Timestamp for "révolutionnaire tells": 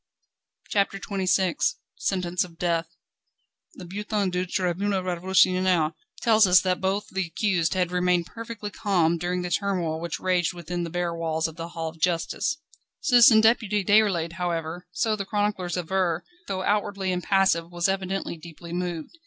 5.03-6.47